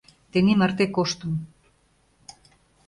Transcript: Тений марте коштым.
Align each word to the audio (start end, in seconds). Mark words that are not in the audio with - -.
Тений 0.31 0.57
марте 0.59 0.85
коштым. 0.95 1.31